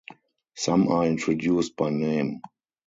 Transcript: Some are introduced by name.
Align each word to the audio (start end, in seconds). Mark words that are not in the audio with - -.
Some 0.55 0.87
are 0.87 1.05
introduced 1.05 1.75
by 1.75 1.91
name. 1.91 2.41